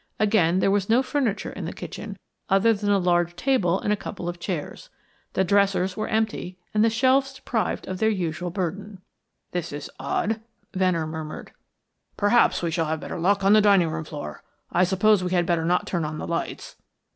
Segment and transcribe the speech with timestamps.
[0.19, 2.17] Again, there was no furniture in the kitchen
[2.49, 4.89] other than a large table and a couple of chairs.
[5.33, 9.03] The dressers were empty, and the shelves deprived of their usual burden.
[9.51, 10.41] "This is odd,"
[10.73, 11.51] Venner murmured.
[12.17, 14.41] "Perhaps we shall have better luck on the dining room floor.
[14.71, 16.77] I suppose we had better not turn on the lights!"